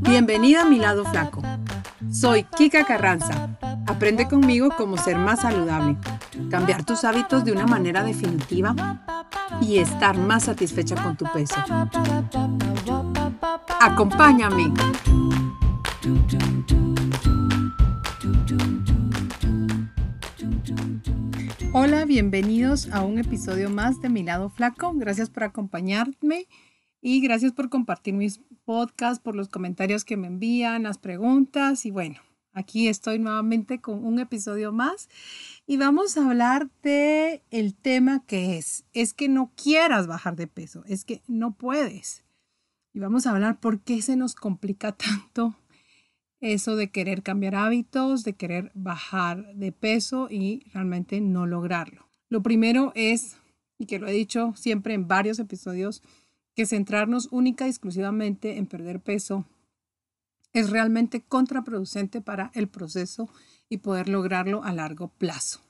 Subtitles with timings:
[0.00, 1.42] Bienvenida a mi lado flaco.
[2.10, 3.56] Soy Kika Carranza.
[3.86, 5.96] Aprende conmigo cómo ser más saludable,
[6.50, 8.74] cambiar tus hábitos de una manera definitiva
[9.60, 11.56] y estar más satisfecha con tu peso.
[13.80, 14.72] Acompáñame.
[21.72, 24.92] Hola, bienvenidos a un episodio más de Mi lado flaco.
[24.94, 26.46] Gracias por acompañarme
[27.02, 31.90] y gracias por compartir mis podcasts, por los comentarios que me envían, las preguntas y
[31.90, 32.20] bueno,
[32.52, 35.08] aquí estoy nuevamente con un episodio más
[35.66, 40.46] y vamos a hablar de el tema que es es que no quieras bajar de
[40.46, 42.24] peso, es que no puedes.
[42.94, 45.56] Y vamos a hablar por qué se nos complica tanto
[46.40, 52.08] eso de querer cambiar hábitos, de querer bajar de peso y realmente no lograrlo.
[52.28, 53.36] Lo primero es,
[53.78, 56.02] y que lo he dicho siempre en varios episodios,
[56.54, 59.46] que centrarnos única y exclusivamente en perder peso
[60.52, 63.28] es realmente contraproducente para el proceso
[63.68, 65.60] y poder lograrlo a largo plazo.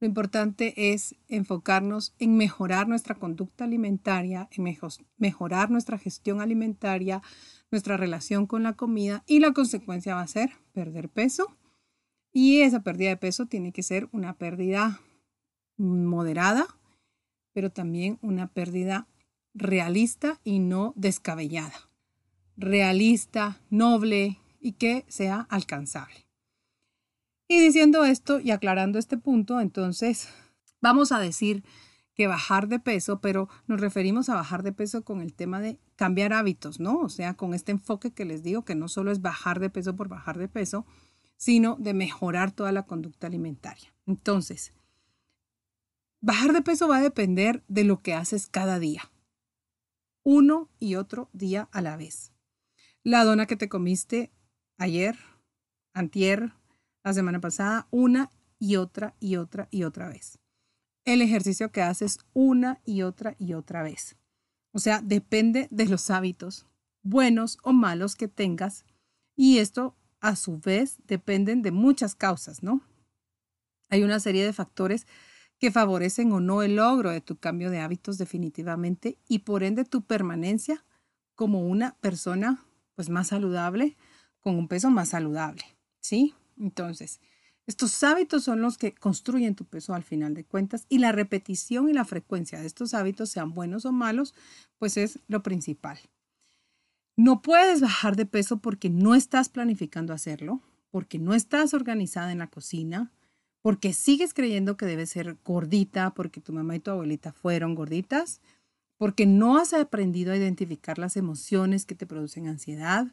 [0.00, 4.76] Lo importante es enfocarnos en mejorar nuestra conducta alimentaria, en
[5.16, 7.22] mejorar nuestra gestión alimentaria,
[7.70, 11.56] nuestra relación con la comida y la consecuencia va a ser perder peso.
[12.32, 15.00] Y esa pérdida de peso tiene que ser una pérdida
[15.76, 16.66] moderada,
[17.52, 19.06] pero también una pérdida
[19.54, 21.88] realista y no descabellada.
[22.56, 26.26] Realista, noble y que sea alcanzable.
[27.48, 30.28] Y diciendo esto y aclarando este punto, entonces
[30.80, 31.62] vamos a decir
[32.14, 35.78] que bajar de peso, pero nos referimos a bajar de peso con el tema de
[35.96, 36.98] cambiar hábitos, ¿no?
[36.98, 39.96] O sea, con este enfoque que les digo, que no solo es bajar de peso
[39.96, 40.86] por bajar de peso,
[41.36, 43.92] sino de mejorar toda la conducta alimentaria.
[44.06, 44.72] Entonces,
[46.20, 49.10] bajar de peso va a depender de lo que haces cada día
[50.24, 52.32] uno y otro día a la vez.
[53.04, 54.32] La dona que te comiste
[54.78, 55.16] ayer,
[55.92, 56.54] antier,
[57.04, 60.38] la semana pasada, una y otra y otra y otra vez.
[61.04, 64.16] El ejercicio que haces una y otra y otra vez.
[64.72, 66.66] O sea, depende de los hábitos,
[67.02, 68.86] buenos o malos que tengas.
[69.36, 72.80] Y esto, a su vez, dependen de muchas causas, ¿no?
[73.90, 75.06] Hay una serie de factores
[75.64, 79.86] que favorecen o no el logro de tu cambio de hábitos definitivamente y por ende
[79.86, 80.84] tu permanencia
[81.34, 82.62] como una persona
[82.94, 83.96] pues más saludable,
[84.42, 85.64] con un peso más saludable,
[86.00, 86.34] ¿sí?
[86.58, 87.18] Entonces,
[87.66, 91.88] estos hábitos son los que construyen tu peso al final de cuentas y la repetición
[91.88, 94.34] y la frecuencia de estos hábitos, sean buenos o malos,
[94.76, 95.98] pues es lo principal.
[97.16, 100.60] No puedes bajar de peso porque no estás planificando hacerlo,
[100.90, 103.12] porque no estás organizada en la cocina,
[103.64, 108.42] porque sigues creyendo que debes ser gordita, porque tu mamá y tu abuelita fueron gorditas,
[108.98, 113.06] porque no has aprendido a identificar las emociones que te producen ansiedad,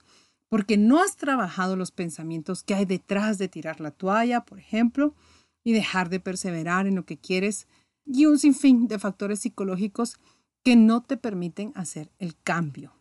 [0.50, 5.16] porque no has trabajado los pensamientos que hay detrás de tirar la toalla, por ejemplo,
[5.64, 7.70] y dejar de perseverar en lo que quieres,
[8.06, 10.20] y un sinfín de factores psicológicos
[10.66, 12.92] que no te permiten hacer el cambio.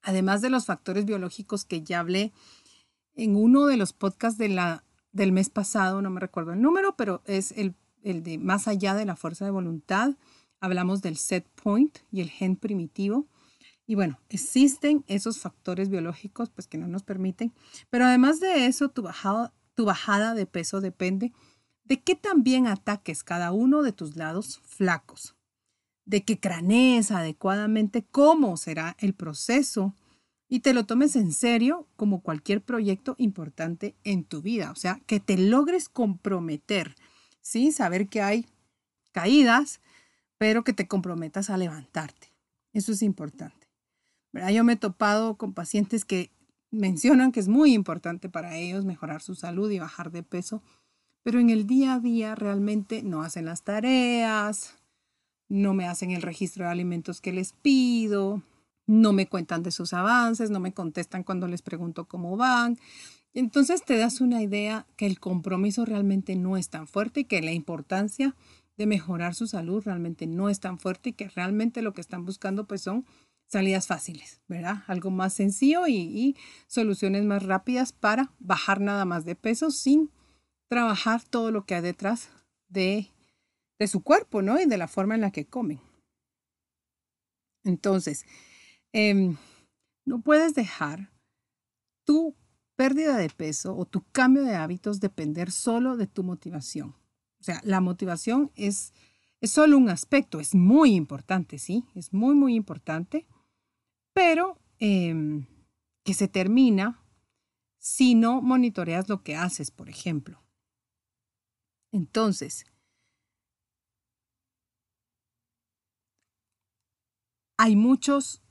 [0.00, 2.32] Además de los factores biológicos que ya hablé
[3.16, 4.85] en uno de los podcasts de la
[5.16, 9.06] del mes pasado, no me recuerdo el número, pero es el, de más allá de
[9.06, 10.14] la fuerza de voluntad.
[10.60, 13.26] Hablamos del set point y el gen primitivo.
[13.86, 17.52] Y bueno, existen esos factores biológicos pues, que no nos permiten,
[17.88, 21.32] pero además de eso, tu bajada, tu bajada de peso depende
[21.84, 25.36] de qué también ataques cada uno de tus lados flacos,
[26.04, 29.94] de que cranees adecuadamente cómo será el proceso
[30.48, 34.70] y te lo tomes en serio como cualquier proyecto importante en tu vida.
[34.70, 36.94] O sea, que te logres comprometer,
[37.40, 37.72] ¿sí?
[37.72, 38.46] Saber que hay
[39.12, 39.80] caídas,
[40.38, 42.32] pero que te comprometas a levantarte.
[42.72, 43.66] Eso es importante.
[44.52, 46.30] Yo me he topado con pacientes que
[46.70, 50.62] mencionan que es muy importante para ellos mejorar su salud y bajar de peso,
[51.22, 54.76] pero en el día a día realmente no hacen las tareas,
[55.48, 58.42] no me hacen el registro de alimentos que les pido,
[58.86, 62.78] no me cuentan de sus avances, no me contestan cuando les pregunto cómo van.
[63.34, 67.42] Entonces te das una idea que el compromiso realmente no es tan fuerte y que
[67.42, 68.34] la importancia
[68.76, 72.24] de mejorar su salud realmente no es tan fuerte y que realmente lo que están
[72.24, 73.04] buscando pues son
[73.48, 74.84] salidas fáciles, ¿verdad?
[74.86, 80.10] Algo más sencillo y, soluciones más rápidas para bajar nada más de peso sin
[80.68, 82.30] trabajar todo lo que hay detrás
[82.68, 83.10] de,
[83.78, 84.60] de su cuerpo, ¿no?
[84.60, 85.80] Y de la forma en la que comen.
[87.64, 88.24] Entonces,
[88.98, 89.36] Em,
[90.06, 91.12] no puedes dejar
[92.06, 92.34] tu
[92.76, 96.96] pérdida de peso o tu cambio de hábitos depender solo de tu motivación.
[97.38, 98.94] O sea, la motivación es,
[99.42, 103.26] solo un aspecto, es muy importante, sí, es muy, muy importante,
[104.14, 105.44] pero em,
[106.02, 107.04] que se termina
[107.78, 110.42] si no monitoreas lo que haces, por ejemplo.
[111.92, 112.64] Entonces,
[117.58, 118.42] hay muchos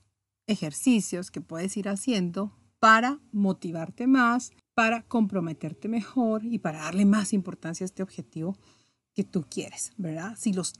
[0.47, 7.33] ejercicios que puedes ir haciendo para motivarte más, para comprometerte mejor y para darle más
[7.33, 8.57] importancia a este objetivo
[9.13, 10.35] que tú quieres, ¿verdad?
[10.37, 10.73] Si los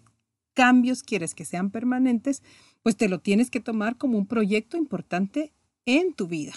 [0.53, 2.43] cambios quieres que sean permanentes,
[2.83, 5.53] pues te lo tienes que tomar como un proyecto importante
[5.85, 6.53] en tu vida.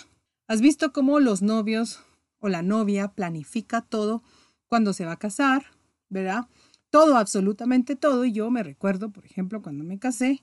[0.47, 2.01] ¿Has visto cómo los novios
[2.41, 4.23] o la novia planifica todo
[4.67, 5.67] cuando se va a casar,
[6.09, 6.47] ¿verdad?
[6.91, 8.25] Todo, absolutamente todo.
[8.25, 10.43] Y yo me recuerdo, por ejemplo, cuando me casé,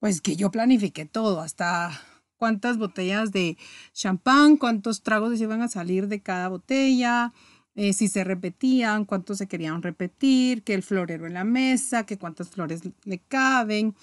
[0.00, 2.00] pues que yo planifiqué todo, hasta
[2.36, 3.56] cuántas botellas de
[3.92, 7.32] champán, cuántos tragos iban a salir de cada botella,
[7.74, 12.18] eh, si se repetían, cuántos se querían repetir, que el florero en la mesa, que
[12.18, 13.94] cuántas flores le caben,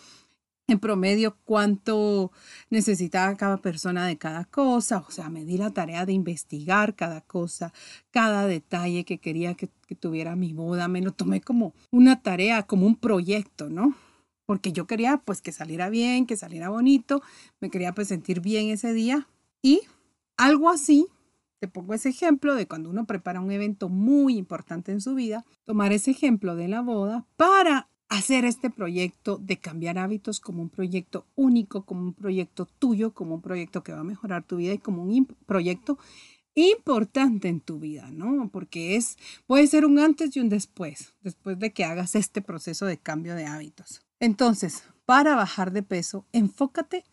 [0.68, 2.32] en promedio cuánto
[2.70, 5.04] necesitaba cada persona de cada cosa.
[5.08, 7.74] O sea, me di la tarea de investigar cada cosa,
[8.12, 10.88] cada detalle que quería que, que tuviera mi boda.
[10.88, 13.94] Me lo tomé como una tarea, como un proyecto, ¿no?
[14.46, 17.22] Porque yo quería pues que saliera bien, que saliera bonito,
[17.60, 19.28] me quería pues sentir bien ese día
[19.62, 19.82] y
[20.38, 21.08] algo así,
[21.60, 25.46] te pongo ese ejemplo de cuando uno prepara un evento muy importante en su vida,
[25.66, 30.70] tomar ese ejemplo de la boda para hacer este proyecto de cambiar hábitos como un
[30.70, 34.74] proyecto único, como un proyecto tuyo, como un proyecto que va a mejorar tu vida
[34.74, 35.98] y como un proyecto
[36.54, 38.50] importante en tu vida, ¿no?
[38.50, 42.86] Porque es puede ser un antes y un después, después de que hagas este proceso
[42.86, 44.05] de cambio de hábitos.
[44.25, 47.04] Entonces, para bajar de peso, enfócate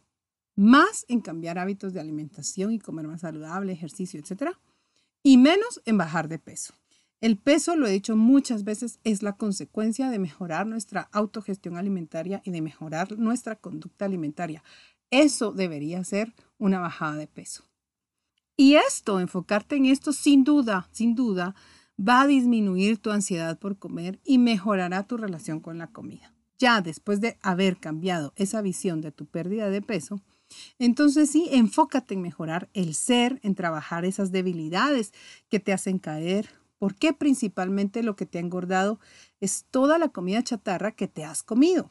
[0.56, 4.58] más en cambiar hábitos de alimentación y comer más saludable, ejercicio, etcétera,
[5.22, 6.72] y menos en bajar de peso.
[7.20, 12.40] El peso, lo he dicho muchas veces, es la consecuencia de mejorar nuestra autogestión alimentaria
[12.46, 14.64] y de mejorar nuestra conducta alimentaria.
[15.10, 17.64] Eso debería ser una bajada de peso.
[18.56, 21.54] Y esto, enfocarte en esto, sin duda, sin duda,
[22.00, 26.32] va a disminuir tu ansiedad por comer y mejorará tu relación con la comida
[26.62, 30.20] ya después de haber cambiado esa visión de tu pérdida de peso,
[30.78, 35.12] entonces sí, enfócate en mejorar el ser, en trabajar esas debilidades
[35.48, 36.48] que te hacen caer,
[36.78, 39.00] porque principalmente lo que te ha engordado
[39.40, 41.90] es toda la comida chatarra que te has comido.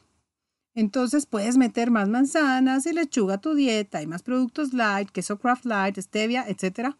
[0.73, 5.37] Entonces puedes meter más manzanas y lechuga a tu dieta y más productos light, queso
[5.37, 6.97] craft light, stevia, etcétera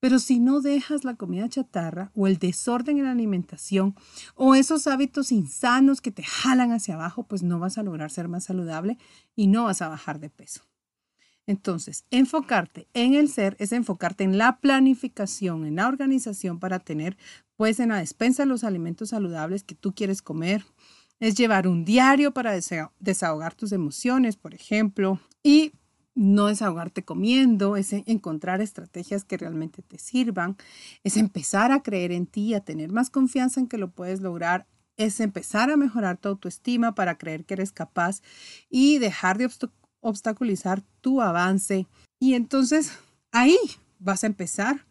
[0.00, 3.94] pero si no dejas la comida chatarra o el desorden en la alimentación
[4.34, 8.28] o esos hábitos insanos que te jalan hacia abajo, pues no vas a lograr ser
[8.28, 8.98] más saludable
[9.34, 10.62] y no vas a bajar de peso.
[11.46, 17.16] Entonces, enfocarte en el ser es enfocarte en la planificación, en la organización para tener
[17.56, 20.64] pues en la despensa los alimentos saludables que tú quieres comer.
[21.18, 22.52] Es llevar un diario para
[22.98, 25.72] desahogar tus emociones, por ejemplo, y
[26.16, 30.56] no desahogarte comiendo, es encontrar estrategias que realmente te sirvan,
[31.04, 34.66] es empezar a creer en ti, a tener más confianza en que lo puedes lograr,
[34.96, 38.22] es empezar a mejorar tu autoestima para creer que eres capaz
[38.70, 39.50] y dejar de
[40.00, 41.86] obstaculizar tu avance.
[42.18, 42.92] Y entonces
[43.30, 43.58] ahí
[43.98, 44.86] vas a empezar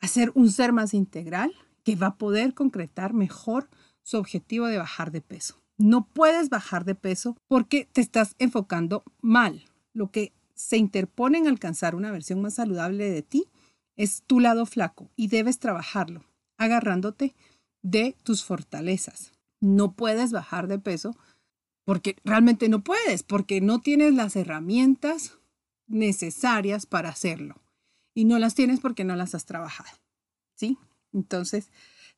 [0.00, 1.52] a ser un ser más integral
[1.82, 3.68] que va a poder concretar mejor
[4.02, 5.60] su objetivo de bajar de peso.
[5.78, 9.64] No puedes bajar de peso porque te estás enfocando mal.
[9.92, 13.48] Lo que se interpone en alcanzar una versión más saludable de ti
[13.96, 16.24] es tu lado flaco y debes trabajarlo,
[16.56, 17.34] agarrándote
[17.82, 19.32] de tus fortalezas.
[19.60, 21.16] No puedes bajar de peso
[21.84, 25.38] porque realmente no puedes, porque no tienes las herramientas
[25.86, 27.56] necesarias para hacerlo.
[28.14, 29.90] Y no las tienes porque no las has trabajado.
[30.54, 30.78] ¿Sí?
[31.12, 31.70] Entonces,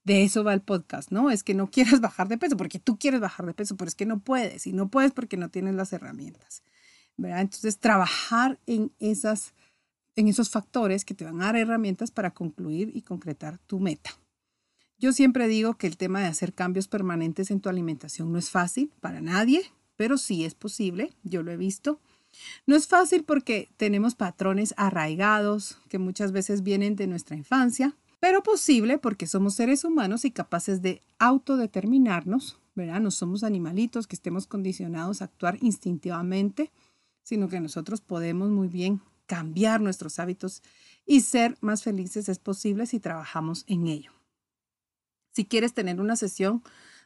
[0.05, 1.31] de eso va el podcast, ¿no?
[1.31, 3.95] Es que no quieres bajar de peso porque tú quieres bajar de peso, pero es
[3.95, 4.67] que no puedes.
[4.67, 6.63] Y no puedes porque no tienes las herramientas.
[7.19, 9.55] Entonces, trabajar en, esas,
[10.17, 14.11] en esos factores que te van a dar herramientas para concluir y concretar tu meta.
[14.99, 18.51] Yo siempre digo que el tema de hacer cambios permanentes en tu alimentación no es
[18.51, 19.63] fácil para nadie,
[19.97, 22.01] pero sí es posible, yo lo he visto.
[22.67, 28.43] No es fácil porque tenemos patrones arraigados que muchas veces vienen de nuestra infancia, pero
[28.43, 33.01] posible porque somos seres humanos y capaces de autodeterminarnos, ¿verdad?
[33.01, 36.71] No somos animalitos que estemos condicionados a actuar instintivamente
[37.23, 40.63] sino que nosotros podemos muy bien cambiar nuestros hábitos
[41.07, 44.13] y ser más felices es posible si trabajamos en ello.
[45.33, 46.63] Si quieres tener una sesión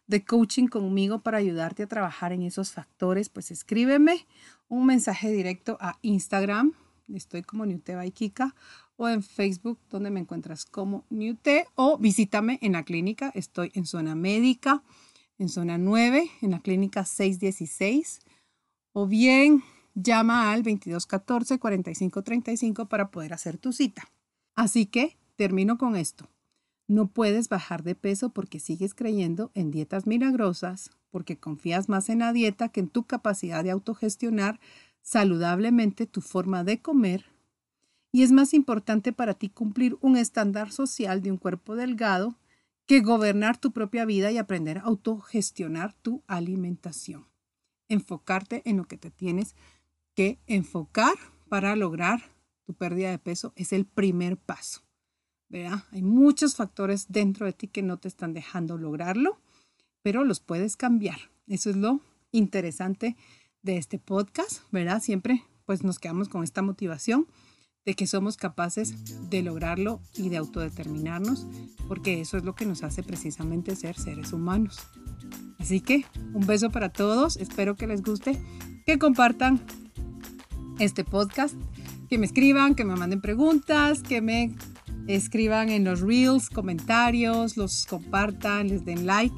[0.06, 4.26] de coaching conmigo para ayudarte a trabajar en esos factores, pues escríbeme
[4.68, 6.72] un mensaje directo a Instagram,
[7.14, 8.54] estoy como Newte Kika,
[8.96, 13.86] o en Facebook, donde me encuentras como Newte, o visítame en la clínica, estoy en
[13.86, 14.82] zona médica,
[15.38, 18.20] en zona 9, en la clínica 616,
[18.92, 19.62] o bien
[19.96, 24.12] llama al 2214 4535 para poder hacer tu cita.
[24.54, 26.28] Así que termino con esto.
[26.86, 32.20] No puedes bajar de peso porque sigues creyendo en dietas milagrosas, porque confías más en
[32.20, 34.60] la dieta que en tu capacidad de autogestionar
[35.02, 37.24] saludablemente tu forma de comer.
[38.12, 42.36] Y es más importante para ti cumplir un estándar social de un cuerpo delgado
[42.86, 47.26] que gobernar tu propia vida y aprender a autogestionar tu alimentación.
[47.88, 49.56] Enfocarte en lo que te tienes
[50.16, 51.14] que enfocar
[51.48, 52.32] para lograr
[52.64, 54.80] tu pérdida de peso es el primer paso.
[55.92, 59.40] Hay muchos factores dentro de ti que no te están dejando lograrlo,
[60.02, 61.18] pero los puedes cambiar.
[61.46, 62.00] Eso es lo
[62.32, 63.16] interesante
[63.62, 65.00] de este podcast, ¿verdad?
[65.00, 67.26] Siempre pues nos quedamos con esta motivación
[67.84, 71.46] de que somos capaces de lograrlo y de autodeterminarnos,
[71.86, 74.78] porque eso es lo que nos hace precisamente ser seres humanos.
[75.58, 78.40] Así que un beso para todos, espero que les guste,
[78.84, 79.60] que compartan
[80.78, 81.54] este podcast,
[82.08, 84.54] que me escriban, que me manden preguntas, que me
[85.06, 89.36] escriban en los reels, comentarios, los compartan, les den like,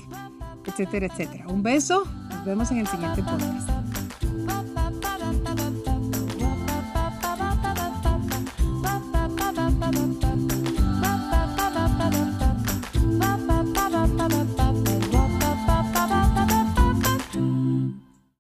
[0.67, 1.47] etcétera, etcétera.
[1.49, 3.88] Un beso, nos vemos en el siguiente podcast.